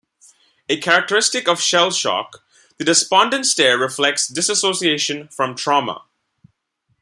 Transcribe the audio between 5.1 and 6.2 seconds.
from trauma.